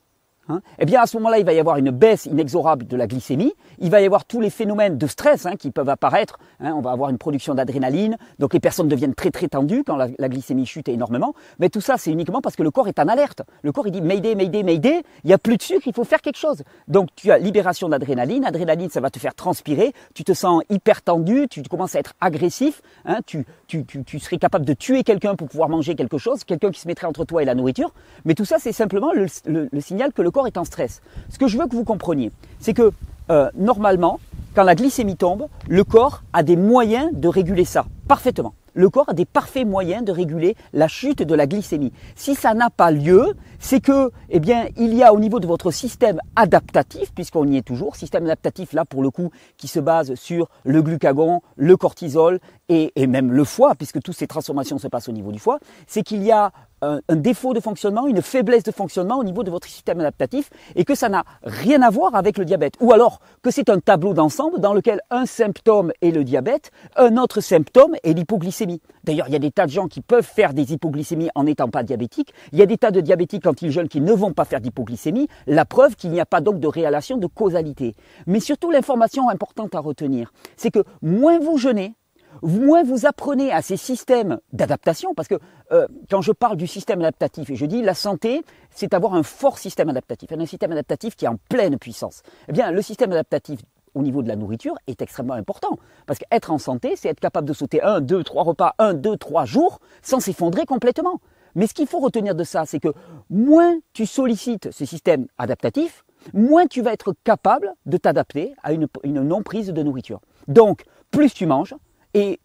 Hein, 0.50 0.60
eh 0.78 0.84
bien 0.84 1.02
à 1.02 1.08
ce 1.08 1.16
moment-là, 1.18 1.40
il 1.40 1.46
va 1.46 1.54
y 1.54 1.60
avoir 1.60 1.78
une 1.78 1.92
baisse 1.92 2.26
inexorable 2.26 2.86
de 2.86 2.98
la 2.98 3.08
glycémie, 3.08 3.54
il 3.80 3.90
va 3.90 4.02
y 4.02 4.06
avoir 4.06 4.26
tous 4.26 4.42
les 4.42 4.50
phénomènes 4.50 4.98
de 4.98 5.08
stress 5.08 5.46
hein, 5.46 5.56
qui 5.56 5.72
peuvent 5.72 5.88
apparaître, 5.88 6.38
hein, 6.60 6.74
on 6.76 6.82
va 6.82 6.92
avoir 6.92 7.10
une 7.10 7.18
production 7.18 7.56
d'adrénaline, 7.56 8.18
donc 8.40 8.54
les 8.54 8.60
personnes 8.60 8.90
deviennent 8.90 9.16
très 9.16 9.32
très 9.32 9.48
tendues 9.48 9.86
quand 9.86 9.96
la, 9.96 10.10
glycémie 10.28 10.66
chute 10.66 10.90
énormément, 10.90 11.34
mais 11.60 11.70
tout 11.70 11.80
ça 11.80 11.96
c'est 11.98 12.12
uniquement 12.12 12.42
parce 12.42 12.58
que 12.58 12.64
le 12.64 12.72
corps 12.72 12.90
est 12.90 13.00
en 13.00 13.08
alerte. 13.08 13.42
Le 13.62 13.72
corps 13.72 13.88
il 13.88 13.92
dit 13.92 14.02
Mayday, 14.02 14.36
Mayday, 14.36 14.64
Mayday, 14.64 15.04
il 15.24 15.28
n'y 15.28 15.34
a 15.34 15.38
plus 15.38 15.56
de 15.56 15.62
sucre, 15.62 15.88
il 15.88 15.94
faut 15.94 16.04
faire 16.04 16.20
quelque 16.20 16.40
chose. 16.40 16.64
Donc 16.90 17.08
tu 17.16 17.32
as 17.32 17.38
libération 17.38 17.88
d'adrénaline, 17.88 18.44
adrénaline 18.44 18.90
ça 18.90 19.00
va 19.00 19.10
te 19.10 19.20
faire 19.20 19.36
transpirer, 19.36 19.94
tu 20.14 20.26
te 20.26 20.34
sens 20.34 20.62
hyper 20.70 21.04
tendu, 21.04 21.48
tu 21.50 21.64
commences 21.64 21.96
à 21.96 22.00
être 22.00 22.16
agressif, 22.20 22.82
tu, 23.26 23.46
tu, 23.68 23.86
tu, 23.86 24.20
serais 24.20 24.40
capable 24.40 24.66
de 24.66 24.74
tuer 24.74 25.04
quelqu'un 25.04 25.36
pour 25.36 25.48
pouvoir 25.48 25.70
manger 25.70 25.96
quelque 25.96 26.18
chose, 26.18 26.44
quelqu'un 26.44 26.72
qui 26.72 26.82
se 26.82 26.88
mettrait 26.90 27.08
entre 27.08 27.24
toi 27.24 27.42
et 27.42 27.46
la 27.46 27.56
nourriture, 27.56 27.94
mais 28.26 28.34
tout 28.34 28.44
ça 28.44 28.58
c'est 28.60 28.74
simplement 28.74 29.14
le, 29.14 29.28
le 29.46 29.80
signal 29.80 30.12
que 30.12 30.22
le 30.22 30.33
corps 30.34 30.48
est 30.48 30.58
en 30.58 30.66
stress. 30.66 31.02
Ce 31.30 31.38
que 31.38 31.48
je 31.48 31.58
veux 31.58 31.68
que 31.68 31.76
vous 31.76 31.86
compreniez, 31.86 32.32
c'est 32.60 32.74
que 32.74 32.92
euh, 33.30 33.50
normalement, 33.56 34.20
quand 34.54 34.64
la 34.64 34.76
glycémie 34.76 35.16
tombe, 35.16 35.48
le 35.70 35.86
corps 35.86 36.24
a 36.34 36.44
des 36.44 36.58
moyens 36.58 37.10
de 37.14 37.30
réguler 37.30 37.64
ça 37.64 37.86
parfaitement. 38.10 38.54
Le 38.76 38.90
corps 38.90 39.10
a 39.10 39.14
des 39.14 39.26
parfaits 39.26 39.68
moyens 39.68 40.04
de 40.04 40.12
réguler 40.12 40.56
la 40.74 40.88
chute 40.88 41.22
de 41.22 41.36
la 41.36 41.46
glycémie. 41.46 41.94
Si 42.16 42.34
ça 42.34 42.56
n'a 42.56 42.72
pas 42.72 42.90
lieu, 42.90 43.36
c'est 43.60 43.80
que, 43.80 44.12
eh 44.30 44.40
bien, 44.40 44.66
il 44.78 44.96
y 44.96 45.04
a 45.04 45.14
au 45.14 45.20
niveau 45.20 45.40
de 45.40 45.46
votre 45.46 45.70
système 45.70 46.20
adaptatif, 46.36 47.14
puisqu'on 47.14 47.48
y 47.48 47.58
est 47.58 47.62
toujours, 47.62 47.96
système 47.96 48.26
adaptatif 48.26 48.74
là 48.74 48.84
pour 48.84 49.04
le 49.04 49.12
coup 49.12 49.30
qui 49.58 49.68
se 49.68 49.80
base 49.80 50.16
sur 50.16 50.50
le 50.64 50.82
glucagon, 50.82 51.42
le 51.56 51.78
cortisol 51.78 52.40
et, 52.68 52.92
et 52.96 53.06
même 53.06 53.32
le 53.32 53.44
foie, 53.44 53.76
puisque 53.76 54.02
toutes 54.02 54.18
ces 54.18 54.28
transformations 54.28 54.80
se 54.80 54.88
passent 54.88 55.08
au 55.08 55.14
niveau 55.14 55.32
du 55.32 55.40
foie, 55.40 55.60
c'est 55.86 56.02
qu'il 56.02 56.24
y 56.24 56.32
a 56.32 56.52
un, 56.84 57.16
défaut 57.16 57.54
de 57.54 57.60
fonctionnement, 57.60 58.08
une 58.08 58.22
faiblesse 58.22 58.64
de 58.64 58.72
fonctionnement 58.72 59.18
au 59.18 59.24
niveau 59.24 59.44
de 59.44 59.52
votre 59.52 59.68
système 59.68 60.00
adaptatif 60.00 60.50
et 60.76 60.86
que 60.86 60.96
ça 60.96 61.10
n'a 61.10 61.24
rien 61.44 61.82
à 61.82 61.90
voir 61.90 62.16
avec 62.16 62.38
le 62.38 62.46
diabète. 62.46 62.74
Ou 62.80 62.92
alors 62.92 63.20
que 63.42 63.52
c'est 63.52 63.70
un 63.70 63.80
tableau 63.80 64.14
d'ensemble 64.14 64.60
dans 64.60 64.74
lequel 64.74 65.02
un 65.10 65.26
symptôme 65.26 65.92
est 66.02 66.12
le 66.12 66.24
diabète, 66.24 66.72
un 66.96 67.18
autre 67.18 67.42
symptôme 67.42 67.96
est 68.04 68.14
l'hypoglycémie. 68.14 68.82
D'ailleurs, 69.04 69.28
il 69.28 69.34
y 69.34 69.36
a 69.36 69.40
des 69.40 69.52
tas 69.52 69.66
de 69.66 69.72
gens 69.72 69.88
qui 69.88 70.02
peuvent 70.02 70.26
faire 70.26 70.54
des 70.54 70.74
hypoglycémies 70.74 71.30
en 71.36 71.44
n'étant 71.44 71.70
pas 71.70 71.84
diabétiques. 71.84 72.34
Il 72.52 72.60
y 72.60 72.62
a 72.62 72.66
des 72.66 72.78
tas 72.78 72.92
de 72.92 73.02
diabétiques 73.02 73.44
quand 73.44 73.62
ils 73.62 73.72
jeûnent 73.72 73.90
qui 73.90 74.02
ne 74.02 74.14
vont 74.14 74.34
pas 74.34 74.46
faire 74.46 74.62
d'hypoglycémie. 74.62 75.28
La 75.48 75.66
preuve 75.66 75.96
qu'il 75.96 76.12
n'y 76.12 76.20
a 76.20 76.26
pas 76.26 76.42
donc 76.42 76.60
de 76.60 76.68
réalation 76.68 77.18
de 77.18 77.28
causalité. 77.28 77.96
Mais 78.28 78.40
surtout, 78.40 78.72
l'information 78.72 79.30
importante 79.30 79.76
à 79.76 79.80
retenir, 79.80 80.32
c'est 80.58 80.72
que 80.72 80.84
moins 81.02 81.40
vous 81.40 81.58
jeûnez, 81.58 81.96
moins 82.42 82.84
vous 82.84 83.06
apprenez 83.06 83.52
à 83.52 83.62
ces 83.62 83.78
systèmes 83.78 84.40
d'adaptation, 84.52 85.14
parce 85.14 85.28
que 85.28 85.36
euh, 85.72 85.88
quand 86.10 86.22
je 86.22 86.32
parle 86.32 86.58
du 86.58 86.68
système 86.68 87.00
adaptatif, 87.00 87.50
et 87.50 87.56
je 87.56 87.66
dis 87.66 87.82
la 87.82 87.94
santé, 87.94 88.44
c'est 88.72 88.94
avoir 88.94 89.14
un 89.14 89.24
fort 89.24 89.58
système 89.58 89.90
adaptatif, 89.90 90.32
un 90.32 90.46
système 90.46 90.72
adaptatif 90.72 91.16
qui 91.16 91.26
est 91.26 91.30
en 91.30 91.38
pleine 91.50 91.78
puissance. 91.78 92.22
Eh 92.48 92.52
bien, 92.52 92.72
le 92.72 92.82
système 92.82 93.12
adaptatif 93.12 93.60
au 93.94 94.02
niveau 94.02 94.24
de 94.24 94.28
la 94.28 94.36
nourriture 94.36 94.76
est 94.88 95.02
extrêmement 95.02 95.36
important. 95.36 95.78
Parce 96.06 96.20
qu'être 96.20 96.52
en 96.52 96.58
santé, 96.58 96.96
c'est 96.96 97.10
être 97.10 97.20
capable 97.20 97.48
de 97.48 97.54
sauter 97.54 97.82
un, 97.82 98.02
deux, 98.02 98.24
trois 98.24 98.44
repas, 98.44 98.74
un, 98.80 98.94
deux, 98.94 99.18
trois 99.18 99.46
jours 99.46 99.80
sans 100.02 100.20
s'effondrer 100.20 100.66
complètement. 100.66 101.22
Mais 101.56 101.68
ce 101.68 101.74
qu'il 101.74 101.86
faut 101.86 102.00
retenir 102.00 102.34
de 102.34 102.44
ça, 102.44 102.66
c'est 102.66 102.80
que 102.80 102.94
moins 103.30 103.78
tu 103.94 104.06
sollicites 104.06 104.72
ce 104.72 104.86
système 104.86 105.28
adaptatif, 105.38 106.04
moins 106.34 106.66
tu 106.66 106.82
vas 106.82 106.94
être 106.94 107.14
capable 107.24 107.74
de 107.86 107.98
t'adapter 107.98 108.56
à 108.64 108.74
une, 108.74 108.88
une 109.04 109.22
non-prise 109.22 109.68
de 109.68 109.84
nourriture. 109.84 110.20
Donc, 110.48 110.84
plus 111.12 111.34
tu 111.34 111.46
manges, 111.46 111.76
et 112.14 112.40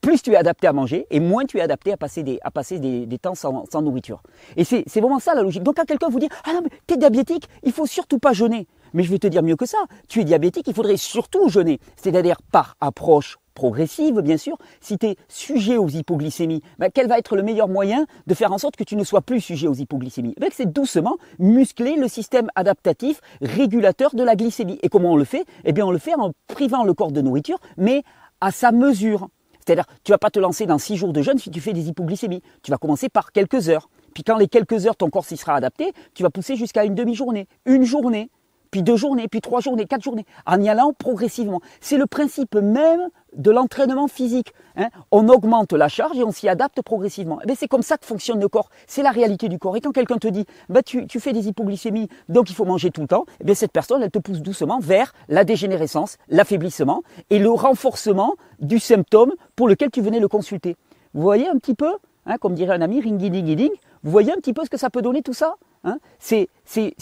plus 0.00 0.22
tu 0.22 0.32
es 0.32 0.36
adapté 0.36 0.66
à 0.66 0.72
manger 0.72 1.06
et 1.10 1.20
moins 1.20 1.44
tu 1.44 1.58
es 1.58 1.60
adapté 1.60 1.92
à 1.92 1.96
passer 1.96 2.22
des, 2.22 2.38
à 2.42 2.50
passer 2.50 2.78
des, 2.78 3.18
temps 3.18 3.34
sans, 3.34 3.82
nourriture. 3.82 4.22
Et 4.56 4.64
c'est 4.64 4.84
vraiment 4.96 5.18
ça 5.18 5.34
la 5.34 5.42
logique. 5.42 5.62
Donc 5.62 5.76
quand 5.76 5.84
quelqu'un 5.84 6.08
vous 6.08 6.20
dit 6.20 6.28
Ah 6.44 6.52
non, 6.52 6.60
mais 6.62 6.70
t'es 6.86 6.96
diabétique, 6.96 7.48
il 7.62 7.72
faut 7.72 7.86
surtout 7.86 8.18
pas 8.18 8.32
jeûner. 8.32 8.66
Mais 8.92 9.02
je 9.02 9.10
vais 9.10 9.18
te 9.18 9.26
dire 9.26 9.42
mieux 9.42 9.56
que 9.56 9.66
ça. 9.66 9.78
Tu 10.08 10.20
es 10.20 10.24
diabétique, 10.24 10.68
il 10.68 10.74
faudrait 10.74 10.96
surtout 10.96 11.48
jeûner. 11.48 11.80
C'est-à-dire 11.96 12.36
par 12.52 12.76
approche 12.80 13.38
progressive, 13.54 14.20
bien 14.20 14.36
sûr. 14.36 14.56
Si 14.80 14.98
tu 14.98 15.06
es 15.06 15.16
sujet 15.28 15.76
aux 15.76 15.88
hypoglycémies, 15.88 16.60
ben, 16.78 16.90
quel 16.92 17.08
va 17.08 17.18
être 17.18 17.36
le 17.36 17.42
meilleur 17.42 17.68
moyen 17.68 18.06
de 18.26 18.34
faire 18.34 18.52
en 18.52 18.58
sorte 18.58 18.76
que 18.76 18.84
tu 18.84 18.96
ne 18.96 19.04
sois 19.04 19.22
plus 19.22 19.40
sujet 19.40 19.68
aux 19.68 19.74
hypoglycémies? 19.74 20.34
Ben, 20.40 20.50
C'est 20.52 20.72
doucement 20.72 21.16
muscler 21.38 21.96
le 21.96 22.08
système 22.08 22.48
adaptatif 22.54 23.20
régulateur 23.40 24.14
de 24.14 24.22
la 24.22 24.36
glycémie. 24.36 24.78
Et 24.82 24.88
comment 24.88 25.12
on 25.12 25.16
le 25.16 25.24
fait? 25.24 25.44
Eh 25.64 25.72
bien, 25.72 25.86
on 25.86 25.92
le 25.92 25.98
fait 25.98 26.14
en 26.14 26.32
privant 26.48 26.84
le 26.84 26.94
corps 26.94 27.12
de 27.12 27.20
nourriture, 27.20 27.58
mais 27.76 28.02
à 28.40 28.50
sa 28.50 28.72
mesure. 28.72 29.28
C'est-à-dire, 29.64 29.86
tu 30.02 30.12
vas 30.12 30.18
pas 30.18 30.30
te 30.30 30.38
lancer 30.38 30.66
dans 30.66 30.78
six 30.78 30.96
jours 30.96 31.12
de 31.12 31.22
jeûne 31.22 31.38
si 31.38 31.50
tu 31.50 31.60
fais 31.60 31.72
des 31.72 31.88
hypoglycémies. 31.88 32.42
Tu 32.62 32.70
vas 32.70 32.76
commencer 32.76 33.08
par 33.08 33.32
quelques 33.32 33.68
heures. 33.68 33.88
Puis 34.12 34.22
quand 34.22 34.36
les 34.36 34.48
quelques 34.48 34.86
heures, 34.86 34.96
ton 34.96 35.10
corps 35.10 35.24
s'y 35.24 35.36
sera 35.36 35.54
adapté, 35.54 35.92
tu 36.14 36.22
vas 36.22 36.30
pousser 36.30 36.56
jusqu'à 36.56 36.84
une 36.84 36.94
demi-journée, 36.94 37.48
une 37.64 37.84
journée, 37.84 38.30
puis 38.70 38.82
deux 38.82 38.96
journées, 38.96 39.28
puis 39.28 39.40
trois 39.40 39.60
journées, 39.60 39.86
quatre 39.86 40.02
journées, 40.02 40.26
en 40.46 40.60
y 40.60 40.68
allant 40.68 40.92
progressivement. 40.92 41.60
C'est 41.80 41.96
le 41.96 42.06
principe 42.06 42.54
même 42.54 43.08
de 43.36 43.50
l'entraînement 43.50 44.08
physique. 44.08 44.52
Hein. 44.76 44.88
On 45.10 45.28
augmente 45.28 45.72
la 45.72 45.88
charge 45.88 46.18
et 46.18 46.24
on 46.24 46.32
s'y 46.32 46.48
adapte 46.48 46.82
progressivement. 46.82 47.38
Eh 47.48 47.54
c'est 47.54 47.68
comme 47.68 47.82
ça 47.82 47.96
que 47.96 48.06
fonctionne 48.06 48.40
le 48.40 48.48
corps. 48.48 48.70
C'est 48.86 49.02
la 49.02 49.10
réalité 49.10 49.48
du 49.48 49.58
corps. 49.58 49.76
Et 49.76 49.80
quand 49.80 49.92
quelqu'un 49.92 50.18
te 50.18 50.28
dit, 50.28 50.46
bah, 50.68 50.82
tu, 50.82 51.06
fais 51.20 51.32
des 51.32 51.48
hypoglycémies, 51.48 52.08
donc 52.28 52.50
il 52.50 52.54
faut 52.54 52.64
manger 52.64 52.90
tout 52.90 53.02
le 53.02 53.08
temps, 53.08 53.26
eh 53.46 53.54
cette 53.54 53.72
personne, 53.72 54.02
elle 54.02 54.10
te 54.10 54.18
pousse 54.18 54.40
doucement 54.40 54.78
vers 54.80 55.12
la 55.28 55.44
dégénérescence, 55.44 56.16
l'affaiblissement 56.28 57.02
et 57.30 57.38
le 57.38 57.50
renforcement 57.50 58.34
du 58.60 58.78
symptôme 58.78 59.32
pour 59.56 59.68
lequel 59.68 59.90
tu 59.90 60.00
venais 60.00 60.20
le 60.20 60.28
consulter. 60.28 60.76
Vous 61.14 61.22
voyez 61.22 61.48
un 61.48 61.56
petit 61.58 61.74
peu, 61.74 61.92
hein, 62.26 62.36
comme 62.38 62.54
dirait 62.54 62.74
un 62.74 62.80
ami, 62.80 63.00
ring 63.00 63.16
ding 63.16 63.54
ding, 63.54 63.70
vous 64.02 64.10
voyez 64.10 64.32
un 64.32 64.36
petit 64.36 64.52
peu 64.52 64.64
ce 64.64 64.70
que 64.70 64.76
ça 64.76 64.90
peut 64.90 65.02
donner 65.02 65.22
tout 65.22 65.32
ça 65.32 65.54
hein 65.84 65.98
C'est 66.18 66.48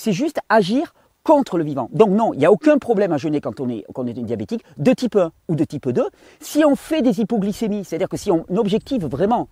juste 0.06 0.38
agir 0.48 0.94
contre 1.24 1.58
le 1.58 1.64
vivant. 1.64 1.88
Donc 1.92 2.10
non, 2.10 2.32
il 2.34 2.38
n'y 2.38 2.46
a 2.46 2.52
aucun 2.52 2.78
problème 2.78 3.12
à 3.12 3.16
jeûner 3.16 3.40
quand 3.40 3.60
on 3.60 3.68
est, 3.68 3.84
quand 3.94 4.02
on 4.02 4.06
est 4.06 4.12
diabétique, 4.12 4.64
de 4.78 4.92
type 4.92 5.16
1 5.16 5.32
ou 5.48 5.54
de 5.54 5.64
type 5.64 5.88
2. 5.88 6.08
Si 6.40 6.64
on 6.64 6.76
fait 6.76 7.02
des 7.02 7.20
hypoglycémies, 7.20 7.84
c'est-à-dire 7.84 8.08
que 8.08 8.16
si 8.16 8.30
on 8.30 8.44
objective 8.56 9.06
vraiment 9.06 9.48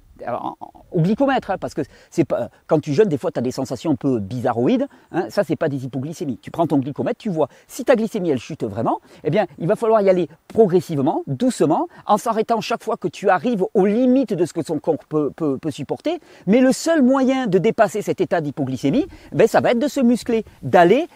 au 0.90 1.00
glycomètre, 1.00 1.50
hein, 1.50 1.58
parce 1.58 1.74
que 1.74 1.82
c'est 2.10 2.24
pas 2.24 2.50
quand 2.66 2.80
tu 2.80 2.92
jeûnes, 2.92 3.08
des 3.08 3.18
fois 3.18 3.30
tu 3.30 3.38
as 3.38 3.42
des 3.42 3.52
sensations 3.52 3.92
un 3.92 3.96
peu 3.96 4.18
bizarroïdes, 4.18 4.86
hein, 5.12 5.26
ça 5.30 5.44
c'est 5.44 5.56
pas 5.56 5.68
des 5.68 5.84
hypoglycémies. 5.84 6.38
Tu 6.38 6.50
prends 6.50 6.66
ton 6.66 6.78
glycomètre, 6.78 7.18
tu 7.18 7.30
vois 7.30 7.48
si 7.68 7.84
ta 7.84 7.96
glycémie 7.96 8.30
elle 8.30 8.38
chute 8.38 8.64
vraiment, 8.64 9.00
eh 9.24 9.30
bien 9.30 9.46
il 9.58 9.66
va 9.66 9.76
falloir 9.76 10.00
y 10.02 10.10
aller 10.10 10.28
progressivement, 10.48 11.22
doucement, 11.26 11.88
en 12.06 12.18
s'arrêtant 12.18 12.60
chaque 12.60 12.82
fois 12.82 12.96
que 12.96 13.08
tu 13.08 13.28
arrives 13.28 13.64
aux 13.74 13.86
limites 13.86 14.34
de 14.34 14.44
ce 14.44 14.52
que 14.52 14.62
son 14.62 14.78
corps 14.78 14.98
peut, 15.08 15.30
peut, 15.30 15.58
peut 15.58 15.70
supporter. 15.70 16.20
Mais 16.46 16.60
le 16.60 16.72
seul 16.72 17.02
moyen 17.02 17.46
de 17.46 17.58
dépasser 17.58 18.02
cet 18.02 18.20
état 18.20 18.40
d'hypoglycémie, 18.40 19.06
ben, 19.32 19.46
ça 19.46 19.60
va 19.60 19.72
être 19.72 19.78
de 19.78 19.88
se 19.88 20.00
muscler, 20.00 20.44
d'aller 20.62 21.06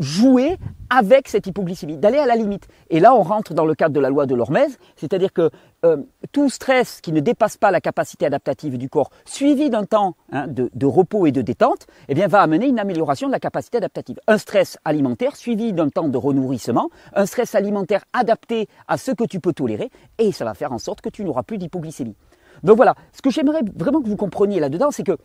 jouer 0.00 0.56
avec 0.90 1.28
cette 1.28 1.46
hypoglycémie, 1.46 1.96
d'aller 1.96 2.18
à 2.18 2.26
la 2.26 2.36
limite. 2.36 2.68
Et 2.90 3.00
là, 3.00 3.14
on 3.14 3.22
rentre 3.22 3.54
dans 3.54 3.64
le 3.64 3.74
cadre 3.74 3.94
de 3.94 4.00
la 4.00 4.10
loi 4.10 4.26
de 4.26 4.34
l'hormèse, 4.34 4.78
c'est-à-dire 4.96 5.32
que 5.32 5.50
euh, 5.84 5.96
tout 6.32 6.50
stress 6.50 7.00
qui 7.00 7.12
ne 7.12 7.20
dépasse 7.20 7.56
pas 7.56 7.70
la 7.70 7.80
capacité 7.80 8.26
adaptative 8.26 8.76
du 8.76 8.88
corps, 8.88 9.10
suivi 9.24 9.70
d'un 9.70 9.84
temps 9.84 10.16
hein, 10.32 10.46
de, 10.48 10.86
repos 10.86 11.26
et 11.26 11.32
de 11.32 11.40
détente, 11.40 11.86
eh 12.08 12.14
bien, 12.14 12.26
va 12.26 12.42
amener 12.42 12.66
une 12.66 12.78
amélioration 12.78 13.26
de 13.28 13.32
la 13.32 13.40
capacité 13.40 13.78
adaptative. 13.78 14.18
Un 14.26 14.38
stress 14.38 14.76
alimentaire 14.84 15.36
suivi 15.36 15.72
d'un 15.72 15.88
temps 15.88 16.08
de 16.08 16.18
renourrissement, 16.18 16.90
un 17.14 17.24
stress 17.24 17.54
alimentaire 17.54 18.04
adapté 18.12 18.68
à 18.88 18.98
ce 18.98 19.12
que 19.12 19.24
tu 19.24 19.40
peux 19.40 19.52
tolérer, 19.52 19.90
et 20.18 20.32
ça 20.32 20.44
va 20.44 20.54
faire 20.54 20.72
en 20.72 20.78
sorte 20.78 21.00
que 21.00 21.08
tu 21.08 21.24
n'auras 21.24 21.42
plus 21.42 21.58
d'hypoglycémie. 21.58 22.16
Donc 22.62 22.76
voilà, 22.76 22.94
ce 23.12 23.22
que 23.22 23.30
j'aimerais 23.30 23.62
vraiment 23.74 24.02
que 24.02 24.08
vous 24.08 24.16
compreniez 24.16 24.60
là-dedans, 24.60 24.90
c'est 24.90 25.04
que 25.04 25.16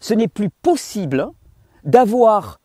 ce 0.00 0.14
n'est 0.14 0.28
plus 0.28 0.48
possible 0.48 1.28
d'avoir 1.84 2.58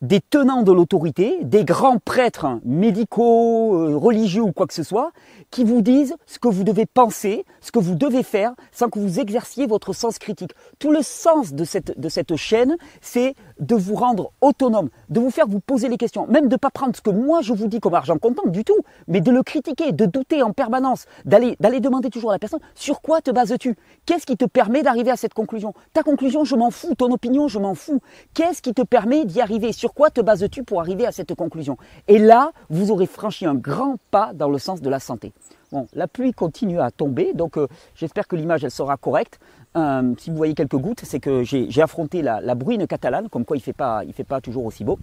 des 0.00 0.20
tenants 0.20 0.62
de 0.62 0.70
l'autorité, 0.70 1.38
des 1.42 1.64
grands 1.64 1.98
prêtres 1.98 2.46
médicaux, 2.64 3.74
euh, 3.74 3.96
religieux 3.96 4.42
ou 4.42 4.52
quoi 4.52 4.66
que 4.66 4.74
ce 4.74 4.82
soit, 4.82 5.10
qui 5.50 5.64
vous 5.64 5.82
disent 5.82 6.14
ce 6.26 6.38
que 6.38 6.48
vous 6.48 6.62
devez 6.62 6.86
penser, 6.86 7.44
ce 7.60 7.72
que 7.72 7.78
vous 7.78 7.94
devez 7.94 8.22
faire, 8.22 8.52
sans 8.70 8.90
que 8.90 8.98
vous 8.98 9.18
exerciez 9.18 9.66
votre 9.66 9.92
sens 9.92 10.18
critique. 10.18 10.52
Tout 10.78 10.92
le 10.92 11.02
sens 11.02 11.52
de 11.52 11.64
cette, 11.64 11.98
de 11.98 12.08
cette 12.08 12.36
chaîne, 12.36 12.76
c'est 13.00 13.34
de 13.58 13.74
vous 13.74 13.94
rendre 13.96 14.30
autonome, 14.40 14.88
de 15.08 15.20
vous 15.20 15.30
faire 15.30 15.48
vous 15.48 15.60
poser 15.60 15.88
les 15.88 15.96
questions, 15.96 16.26
même 16.28 16.46
de 16.46 16.52
ne 16.52 16.58
pas 16.58 16.70
prendre 16.70 16.94
ce 16.94 17.00
que 17.00 17.10
moi 17.10 17.42
je 17.42 17.52
vous 17.52 17.66
dis 17.66 17.80
comme 17.80 17.94
argent 17.94 18.18
comptant 18.18 18.48
du 18.48 18.62
tout, 18.62 18.78
mais 19.08 19.20
de 19.20 19.32
le 19.32 19.42
critiquer, 19.42 19.92
de 19.92 20.06
douter 20.06 20.42
en 20.42 20.52
permanence, 20.52 21.06
d'aller, 21.24 21.56
d'aller 21.58 21.80
demander 21.80 22.10
toujours 22.10 22.30
à 22.30 22.34
la 22.34 22.38
personne 22.38 22.60
sur 22.74 23.00
quoi 23.00 23.20
te 23.20 23.30
bases-tu? 23.30 23.74
Qu'est-ce 24.06 24.26
qui 24.26 24.36
te 24.36 24.44
permet 24.44 24.82
d'arriver 24.82 25.10
à 25.10 25.16
cette 25.16 25.34
conclusion? 25.34 25.74
Ta 25.92 26.02
conclusion, 26.02 26.44
je 26.44 26.54
m'en 26.54 26.70
fous, 26.70 26.94
ton 26.94 27.10
opinion, 27.10 27.48
je 27.48 27.58
m'en 27.58 27.74
fous. 27.74 28.00
Qu'est-ce 28.34 28.62
qui 28.62 28.74
te 28.74 28.82
permet 28.82 29.24
d'y 29.24 29.40
arriver? 29.40 29.72
Sur 29.72 29.87
quoi 29.94 30.10
te 30.10 30.20
bases-tu 30.20 30.64
pour 30.64 30.80
arriver 30.80 31.06
à 31.06 31.12
cette 31.12 31.34
conclusion? 31.34 31.76
Et 32.06 32.18
là, 32.18 32.52
vous 32.70 32.90
aurez 32.90 33.06
franchi 33.06 33.46
un 33.46 33.54
grand 33.54 33.96
pas 34.10 34.32
dans 34.34 34.48
le 34.48 34.58
sens 34.58 34.80
de 34.80 34.90
la 34.90 35.00
santé. 35.00 35.32
Bon, 35.70 35.86
la 35.92 36.08
pluie 36.08 36.32
continue 36.32 36.80
à 36.80 36.90
tomber, 36.90 37.34
donc 37.34 37.58
euh, 37.58 37.66
j'espère 37.94 38.26
que 38.26 38.36
l'image 38.36 38.64
elle 38.64 38.70
sera 38.70 38.96
correcte. 38.96 39.38
Euh, 39.76 40.14
si 40.18 40.30
vous 40.30 40.36
voyez 40.36 40.54
quelques 40.54 40.76
gouttes, 40.76 41.02
c'est 41.04 41.20
que 41.20 41.42
j'ai 41.44 41.82
affronté 41.82 42.22
la, 42.22 42.54
bruine 42.54 42.86
catalane, 42.86 43.28
comme 43.28 43.44
quoi 43.44 43.56
il 43.56 43.60
ne 43.60 43.64
fait, 43.64 43.76
fait 44.12 44.24
pas 44.24 44.40
toujours 44.40 44.64
aussi 44.64 44.84
beau. 44.84 44.98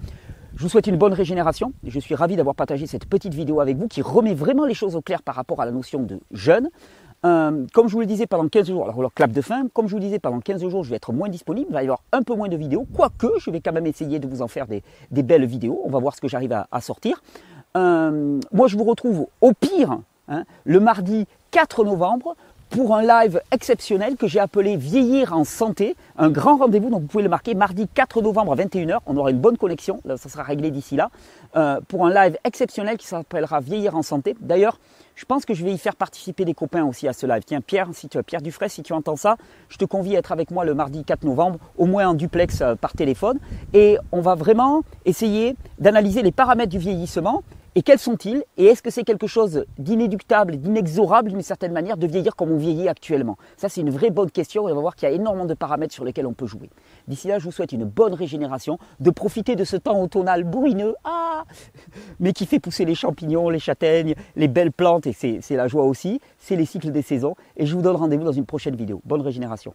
Je 0.55 0.63
vous 0.63 0.69
souhaite 0.69 0.87
une 0.87 0.95
bonne 0.95 1.13
régénération. 1.13 1.73
Je 1.85 1.99
suis 1.99 2.15
ravi 2.15 2.37
d'avoir 2.37 2.55
partagé 2.55 2.87
cette 2.87 3.05
petite 3.05 3.33
vidéo 3.33 3.59
avec 3.59 3.77
vous 3.77 3.89
qui 3.89 4.01
remet 4.01 4.33
vraiment 4.33 4.65
les 4.65 4.73
choses 4.73 4.95
au 4.95 5.01
clair 5.01 5.21
par 5.21 5.35
rapport 5.35 5.61
à 5.61 5.65
la 5.65 5.71
notion 5.71 6.01
de 6.03 6.19
jeûne. 6.31 6.69
Euh, 7.25 7.65
comme 7.73 7.87
je 7.87 7.93
vous 7.93 8.01
le 8.01 8.05
disais 8.05 8.27
pendant 8.27 8.47
15 8.47 8.67
jours, 8.67 8.83
alors, 8.83 9.13
clap 9.13 9.31
de 9.31 9.41
fin, 9.41 9.67
comme 9.73 9.87
je 9.87 9.91
vous 9.91 9.97
le 9.97 10.03
disais 10.03 10.19
pendant 10.19 10.39
15 10.39 10.67
jours, 10.67 10.83
je 10.83 10.89
vais 10.89 10.97
être 10.97 11.13
moins 11.13 11.29
disponible, 11.29 11.67
il 11.69 11.73
va 11.73 11.81
y 11.81 11.85
avoir 11.85 12.01
un 12.11 12.21
peu 12.21 12.35
moins 12.35 12.49
de 12.49 12.57
vidéos, 12.57 12.85
quoique 12.93 13.27
je 13.39 13.49
vais 13.49 13.61
quand 13.61 13.73
même 13.73 13.87
essayer 13.87 14.19
de 14.19 14.27
vous 14.27 14.41
en 14.41 14.47
faire 14.47 14.67
des, 14.67 14.83
belles 15.23 15.45
vidéos, 15.45 15.81
on 15.85 15.89
va 15.89 15.99
voir 15.99 16.15
ce 16.15 16.21
que 16.21 16.27
j'arrive 16.27 16.53
à, 16.53 16.81
sortir. 16.81 17.21
Euh, 17.77 18.39
moi 18.53 18.67
je 18.67 18.77
vous 18.77 18.83
retrouve 18.83 19.27
au 19.41 19.53
pire 19.53 19.97
hein, 20.27 20.43
le 20.63 20.79
mardi 20.79 21.25
4 21.51 21.83
novembre 21.83 22.35
pour 22.69 22.95
un 22.95 23.01
live 23.01 23.41
exceptionnel 23.51 24.17
que 24.17 24.27
j'ai 24.27 24.39
appelé 24.39 24.75
Vieillir 24.75 25.33
en 25.33 25.43
santé, 25.43 25.95
un 26.17 26.29
grand 26.29 26.57
rendez-vous, 26.57 26.89
donc 26.89 27.01
vous 27.01 27.07
pouvez 27.07 27.23
le 27.23 27.29
marquer 27.29 27.55
mardi 27.55 27.87
4 27.87 28.21
novembre 28.21 28.51
à 28.51 28.55
21h, 28.55 28.99
on 29.05 29.17
aura 29.17 29.31
une 29.31 29.39
bonne 29.39 29.57
connexion, 29.57 30.01
ça 30.05 30.29
sera 30.29 30.43
réglé 30.43 30.71
d'ici 30.71 30.95
là, 30.95 31.09
euh, 31.55 31.79
pour 31.87 32.05
un 32.05 32.13
live 32.13 32.37
exceptionnel 32.43 32.97
qui 32.97 33.07
s'appellera 33.07 33.61
Vieillir 33.61 33.95
en 33.95 34.01
santé. 34.01 34.35
D'ailleurs, 34.41 34.77
je 35.15 35.25
pense 35.25 35.45
que 35.45 35.53
je 35.53 35.63
vais 35.63 35.73
y 35.73 35.77
faire 35.77 35.95
participer 35.95 36.45
des 36.45 36.53
copains 36.53 36.83
aussi 36.83 37.07
à 37.07 37.13
ce 37.13 37.25
live. 37.25 37.43
Tiens, 37.45 37.61
Pierre, 37.61 37.87
si 37.93 38.09
tu, 38.09 38.21
Pierre 38.23 38.41
Dufresne, 38.41 38.69
si 38.69 38.83
tu 38.83 38.93
entends 38.93 39.15
ça, 39.15 39.37
je 39.69 39.77
te 39.77 39.85
convie 39.85 40.15
à 40.15 40.19
être 40.19 40.31
avec 40.31 40.51
moi 40.51 40.65
le 40.65 40.73
mardi 40.73 41.03
4 41.03 41.23
novembre, 41.23 41.59
au 41.77 41.85
moins 41.85 42.09
en 42.09 42.13
duplex 42.13 42.61
euh, 42.61 42.75
par 42.75 42.93
téléphone. 42.93 43.39
Et 43.73 43.97
on 44.11 44.21
va 44.21 44.35
vraiment 44.35 44.83
essayer 45.05 45.55
d'analyser 45.79 46.21
les 46.21 46.31
paramètres 46.31 46.71
du 46.71 46.79
vieillissement 46.79 47.43
et 47.77 47.81
quels 47.81 47.99
sont-ils? 47.99 48.43
Et 48.57 48.65
est-ce 48.65 48.81
que 48.81 48.89
c'est 48.89 49.03
quelque 49.03 49.27
chose 49.27 49.65
d'inéductable, 49.77 50.55
d'inexorable 50.55 51.29
d'une 51.29 51.41
certaine 51.41 51.73
manière 51.73 51.97
de 51.97 52.07
vieillir 52.07 52.35
comme 52.37 52.51
on 52.51 52.57
vieillit 52.57 52.87
actuellement? 52.87 53.37
Ça, 53.57 53.67
c'est 53.67 53.81
une 53.81 53.89
vraie 53.89 54.11
bonne 54.11 54.31
question 54.31 54.63
on 54.63 54.73
va 54.73 54.81
voir 54.81 54.95
qu'il 54.95 55.09
y 55.09 55.11
a 55.11 55.15
énormément 55.15 55.45
de 55.45 55.53
paramètres 55.53 55.93
sur 55.93 56.05
lesquels 56.05 56.25
on 56.25 56.33
peut 56.33 56.47
jouer. 56.47 56.69
D'ici 57.07 57.27
là, 57.27 57.37
je 57.37 57.43
vous 57.43 57.51
souhaite 57.51 57.73
une 57.73 57.83
bonne 57.83 58.13
régénération, 58.13 58.79
de 58.99 59.09
profiter 59.09 59.55
de 59.55 59.63
ce 59.63 59.75
temps 59.75 60.01
automnal 60.01 60.43
bruineux, 60.45 60.95
ah, 61.03 61.43
mais 62.19 62.31
qui 62.31 62.45
fait 62.45 62.59
pousser 62.59 62.85
les 62.85 62.95
champignons, 62.95 63.49
les 63.49 63.59
châtaignes, 63.59 64.15
les 64.35 64.47
belles 64.47 64.71
plantes, 64.71 65.05
et 65.07 65.13
c'est 65.13 65.55
la 65.55 65.67
joie 65.67 65.83
aussi. 65.83 66.21
C'est 66.39 66.55
les 66.55 66.65
cycles 66.65 66.91
des 66.91 67.01
saisons. 67.01 67.35
Et 67.57 67.65
je 67.65 67.75
vous 67.75 67.81
donne 67.81 67.97
rendez-vous 67.97 68.23
dans 68.23 68.31
une 68.31 68.45
prochaine 68.45 68.75
vidéo. 68.75 69.01
Bonne 69.05 69.21
régénération. 69.21 69.73